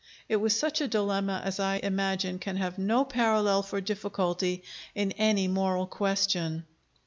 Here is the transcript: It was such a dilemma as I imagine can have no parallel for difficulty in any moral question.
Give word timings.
It 0.27 0.37
was 0.37 0.57
such 0.57 0.81
a 0.81 0.87
dilemma 0.87 1.43
as 1.45 1.59
I 1.59 1.75
imagine 1.83 2.39
can 2.39 2.55
have 2.57 2.79
no 2.79 3.05
parallel 3.05 3.61
for 3.61 3.79
difficulty 3.79 4.63
in 4.95 5.11
any 5.11 5.47
moral 5.47 5.85
question. 5.85 6.65